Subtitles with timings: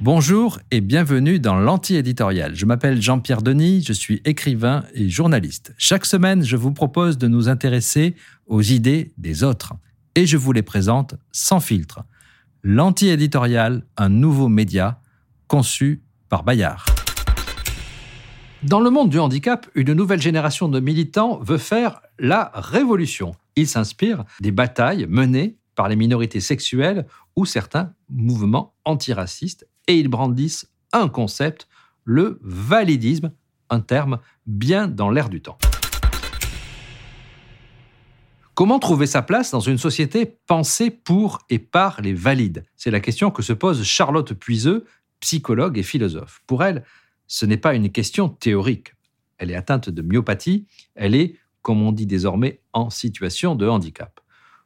[0.00, 2.54] Bonjour et bienvenue dans l'anti-éditorial.
[2.54, 5.74] Je m'appelle Jean-Pierre Denis, je suis écrivain et journaliste.
[5.78, 8.14] Chaque semaine, je vous propose de nous intéresser
[8.46, 9.74] aux idées des autres
[10.14, 12.04] et je vous les présente sans filtre.
[12.62, 15.00] L'anti-éditorial, un nouveau média
[15.48, 16.84] conçu par Bayard.
[18.62, 23.34] Dans le monde du handicap, une nouvelle génération de militants veut faire la révolution.
[23.56, 27.06] Ils s'inspirent des batailles menées par les minorités sexuelles
[27.36, 31.68] ou certains mouvements antiracistes et ils brandissent un concept,
[32.04, 33.32] le validisme,
[33.70, 35.58] un terme bien dans l'air du temps.
[38.54, 42.64] Comment trouver sa place dans une société pensée pour et par les valides?
[42.76, 44.84] C'est la question que se pose Charlotte Puiseux,
[45.18, 46.40] psychologue et philosophe.
[46.46, 46.84] Pour elle,
[47.26, 48.94] ce n'est pas une question théorique.
[49.38, 54.20] Elle est atteinte de myopathie, elle est, comme on dit désormais, en situation de handicap.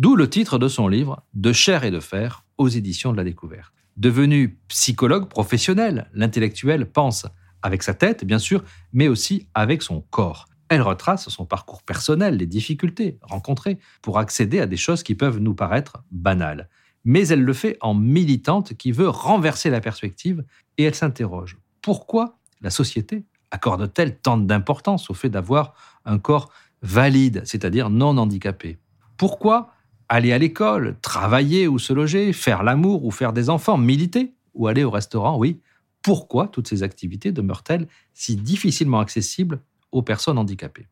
[0.00, 3.22] D'où le titre de son livre De chair et de fer aux éditions de la
[3.22, 3.74] découverte.
[3.98, 7.26] Devenu psychologue professionnel, l'intellectuel pense
[7.60, 10.46] avec sa tête, bien sûr, mais aussi avec son corps.
[10.70, 15.36] Elle retrace son parcours personnel, les difficultés rencontrées pour accéder à des choses qui peuvent
[15.36, 16.70] nous paraître banales.
[17.04, 20.46] Mais elle le fait en militante qui veut renverser la perspective
[20.78, 21.58] et elle s'interroge.
[21.82, 25.74] Pourquoi la société accorde-t-elle tant d'importance au fait d'avoir
[26.06, 26.48] un corps
[26.80, 28.78] valide, c'est-à-dire non handicapé?
[29.18, 29.74] Pourquoi
[30.10, 34.66] aller à l'école, travailler ou se loger, faire l'amour ou faire des enfants, militer ou
[34.66, 35.60] aller au restaurant, oui.
[36.02, 39.60] Pourquoi toutes ces activités demeurent-elles si difficilement accessibles
[39.92, 40.88] aux personnes handicapées?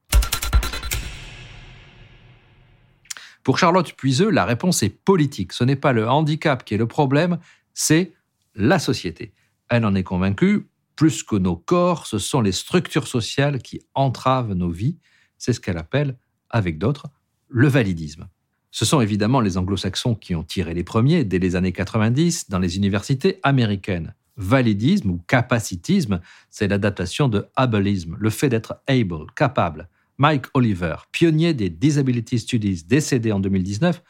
[3.43, 5.53] Pour Charlotte Puiseux, la réponse est politique.
[5.53, 7.39] Ce n'est pas le handicap qui est le problème,
[7.75, 8.13] c'est
[8.55, 9.33] la société.
[9.69, 14.55] Elle en est convaincue, plus que nos corps, ce sont les structures sociales qui entravent
[14.55, 14.99] nos vies.
[15.39, 16.17] C'est ce qu'elle appelle,
[16.51, 17.07] avec d'autres,
[17.49, 18.29] le validisme.
[18.71, 22.59] Ce sont évidemment les anglo-saxons qui ont tiré les premiers dès les années 90 dans
[22.59, 24.15] les universités américaines.
[24.37, 29.89] Validisme ou capacitisme, c'est l'adaptation de ableisme, le fait d'être able, capable.
[30.19, 34.03] Mike Oliver, pionnier des Disability Studies, décédé en 2019,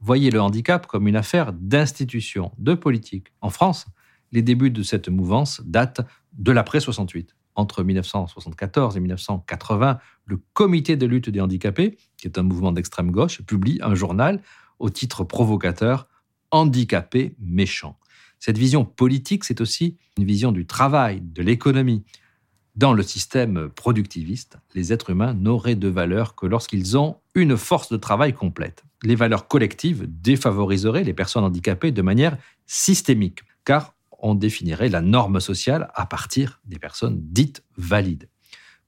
[0.00, 3.32] voyait le handicap comme une affaire d'institution, de politique.
[3.40, 3.86] En France,
[4.30, 6.00] les débuts de cette mouvance datent
[6.32, 12.38] de l'après 68 entre 1974 et 1980, le Comité de lutte des handicapés, qui est
[12.38, 14.40] un mouvement d'extrême gauche, publie un journal
[14.78, 16.08] au titre provocateur
[16.50, 17.98] Handicapés méchants.
[18.38, 22.04] Cette vision politique, c'est aussi une vision du travail, de l'économie.
[22.74, 27.90] Dans le système productiviste, les êtres humains n'auraient de valeur que lorsqu'ils ont une force
[27.90, 28.84] de travail complète.
[29.02, 32.36] Les valeurs collectives défavoriseraient les personnes handicapées de manière
[32.66, 33.91] systémique, car
[34.22, 38.28] on définirait la norme sociale à partir des personnes dites valides.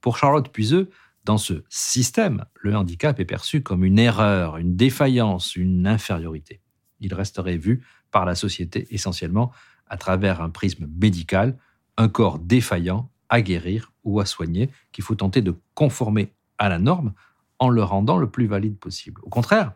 [0.01, 0.91] Pour Charlotte Puiseux,
[1.25, 6.61] dans ce système, le handicap est perçu comme une erreur, une défaillance, une infériorité.
[7.01, 9.51] Il resterait vu par la société essentiellement
[9.89, 11.59] à travers un prisme médical,
[11.97, 16.79] un corps défaillant à guérir ou à soigner qu'il faut tenter de conformer à la
[16.79, 17.13] norme
[17.59, 19.21] en le rendant le plus valide possible.
[19.25, 19.73] Au contraire,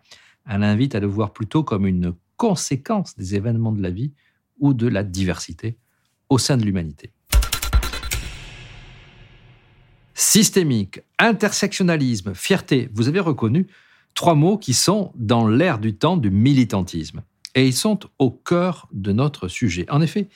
[0.46, 4.12] elle invite à le voir plutôt comme une conséquence des événements de la vie
[4.58, 5.76] ou de la diversité
[6.28, 7.12] au sein de l'humanité.
[10.14, 13.68] Systémique, intersectionnalisme, fierté, vous avez reconnu
[14.14, 17.22] trois mots qui sont dans l'air du temps du militantisme.
[17.54, 19.86] Et ils sont au cœur de notre sujet.
[19.90, 20.28] En effet,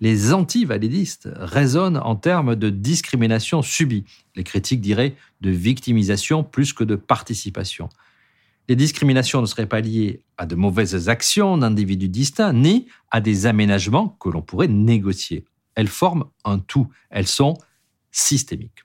[0.00, 4.04] les anti-validistes raisonnent en termes de discrimination subie.
[4.34, 7.88] Les critiques diraient de victimisation plus que de participation.
[8.70, 13.46] Les discriminations ne seraient pas liées à de mauvaises actions d'individus distincts, ni à des
[13.46, 15.44] aménagements que l'on pourrait négocier.
[15.74, 17.54] Elles forment un tout, elles sont
[18.12, 18.84] systémiques.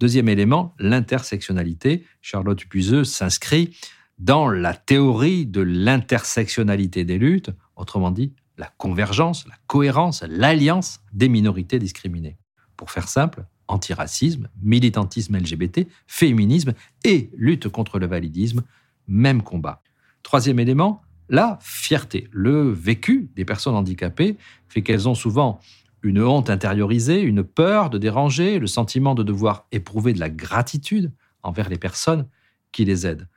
[0.00, 2.04] Deuxième élément, l'intersectionnalité.
[2.20, 3.74] Charlotte Puiseux s'inscrit
[4.18, 11.30] dans la théorie de l'intersectionnalité des luttes, autrement dit, la convergence, la cohérence, l'alliance des
[11.30, 12.36] minorités discriminées.
[12.76, 18.62] Pour faire simple, antiracisme, militantisme LGBT, féminisme et lutte contre le validisme
[19.08, 19.82] même combat.
[20.22, 22.28] Troisième élément, la fierté.
[22.32, 24.36] Le vécu des personnes handicapées
[24.68, 25.60] fait qu'elles ont souvent
[26.02, 31.12] une honte intériorisée, une peur de déranger, le sentiment de devoir éprouver de la gratitude
[31.42, 32.26] envers les personnes
[32.72, 33.28] qui les aident.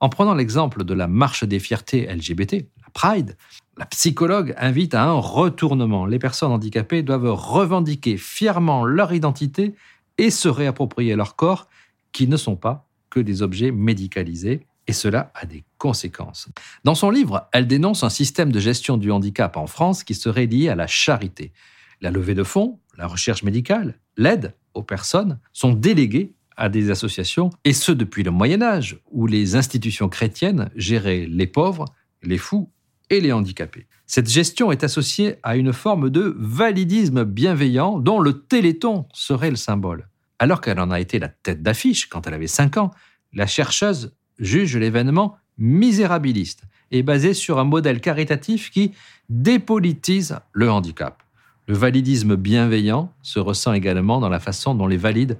[0.00, 3.36] En prenant l'exemple de la marche des fiertés LGBT, la Pride,
[3.76, 6.06] la psychologue invite à un retournement.
[6.06, 9.74] Les personnes handicapées doivent revendiquer fièrement leur identité
[10.18, 11.68] et se réapproprier leur corps,
[12.12, 16.48] qui ne sont pas que des objets médicalisés et cela a des conséquences.
[16.82, 20.46] Dans son livre, elle dénonce un système de gestion du handicap en France qui serait
[20.46, 21.52] lié à la charité.
[22.00, 27.50] La levée de fonds, la recherche médicale, l'aide aux personnes sont déléguées à des associations,
[27.64, 31.84] et ce depuis le Moyen Âge, où les institutions chrétiennes géraient les pauvres,
[32.22, 32.72] les fous
[33.10, 33.86] et les handicapés.
[34.06, 39.56] Cette gestion est associée à une forme de validisme bienveillant dont le Téléthon serait le
[39.56, 40.08] symbole.
[40.40, 42.90] Alors qu'elle en a été la tête d'affiche quand elle avait 5 ans,
[43.32, 48.92] la chercheuse juge l'événement misérabiliste et basé sur un modèle caritatif qui
[49.28, 51.22] dépolitise le handicap.
[51.66, 55.36] Le validisme bienveillant se ressent également dans la façon dont les valides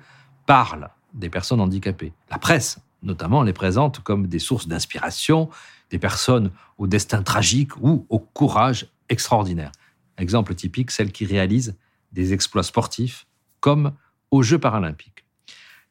[0.47, 2.13] parlent des personnes handicapées.
[2.31, 5.49] La presse, notamment, les présente comme des sources d'inspiration,
[5.91, 9.73] des personnes au destin tragique ou au courage extraordinaire.
[10.19, 11.77] Exemple typique, celles qui réalisent
[12.13, 13.27] des exploits sportifs
[13.61, 13.93] comme
[14.31, 15.25] aux Jeux paralympiques.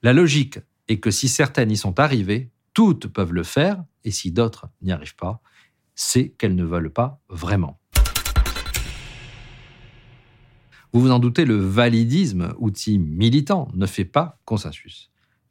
[0.03, 4.31] La logique est que si certaines y sont arrivées, toutes peuvent le faire, et si
[4.31, 5.41] d'autres n'y arrivent pas,
[5.95, 7.79] c'est qu'elles ne veulent pas vraiment.
[10.93, 15.09] Vous vous en doutez, le validisme, outil militant, ne fait pas consensus.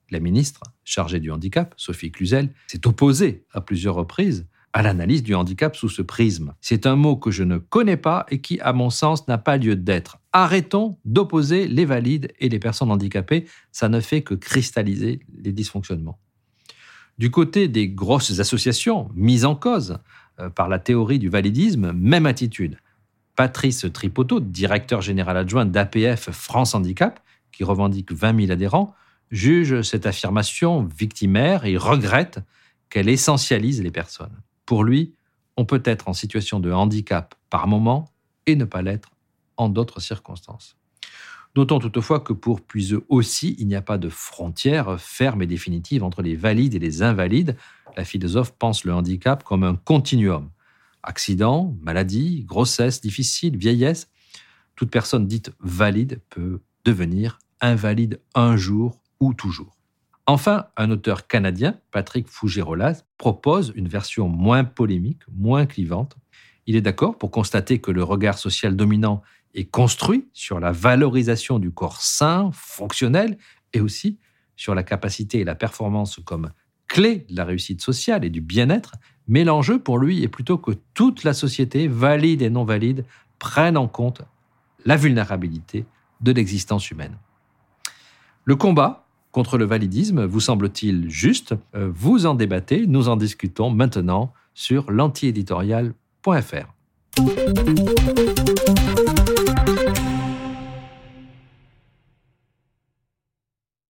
[0.09, 5.35] La ministre chargée du handicap, Sophie Cluzel, s'est opposée à plusieurs reprises à l'analyse du
[5.35, 6.55] handicap sous ce prisme.
[6.61, 9.57] C'est un mot que je ne connais pas et qui, à mon sens, n'a pas
[9.57, 10.19] lieu d'être.
[10.33, 16.21] Arrêtons d'opposer les valides et les personnes handicapées, ça ne fait que cristalliser les dysfonctionnements.
[17.19, 19.99] Du côté des grosses associations mises en cause
[20.39, 22.79] euh, par la théorie du validisme, même attitude.
[23.37, 27.21] Patrice Tripoteau, directeur général adjoint d'APF France Handicap,
[27.53, 28.95] qui revendique 20 000 adhérents,
[29.31, 32.41] juge cette affirmation victimaire et regrette
[32.91, 34.43] qu'elle essentialise les personnes.
[34.65, 35.15] Pour lui,
[35.57, 38.11] on peut être en situation de handicap par moment
[38.47, 39.11] et ne pas l'être
[39.57, 40.77] en d'autres circonstances.
[41.57, 46.05] Notons toutefois que pour Puiseux aussi, il n'y a pas de frontière ferme et définitive
[46.05, 47.57] entre les valides et les invalides.
[47.97, 50.51] La philosophe pense le handicap comme un continuum.
[51.03, 54.11] Accident, maladie, grossesse difficile, vieillesse.
[54.75, 59.79] Toute personne dite valide peut devenir invalide un jour ou toujours.
[60.27, 66.17] Enfin, un auteur canadien, Patrick Fougerolas, propose une version moins polémique, moins clivante.
[66.67, 69.23] Il est d'accord pour constater que le regard social dominant
[69.57, 73.37] est construit sur la valorisation du corps sain, fonctionnel,
[73.73, 74.19] et aussi
[74.55, 76.51] sur la capacité et la performance comme
[76.87, 78.93] clé de la réussite sociale et du bien-être,
[79.27, 83.05] mais l'enjeu pour lui est plutôt que toute la société, valide et non valide,
[83.39, 84.23] prenne en compte
[84.85, 85.85] la vulnérabilité
[86.21, 87.17] de l'existence humaine.
[88.45, 91.55] Le combat contre le validisme vous semble-t-il juste?
[91.75, 96.73] Euh, Vous en débattez, nous en discutons maintenant sur l'antiéditorial.fr.